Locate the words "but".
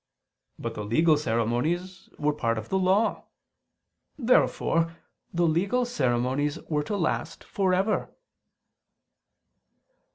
0.57-0.73